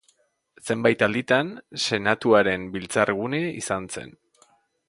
Zenbait 0.69 1.03
alditan, 1.07 1.51
senatuaren 1.83 2.67
biltzar 2.77 3.15
gune 3.23 3.43
izan 3.63 3.91
zen. 3.97 4.19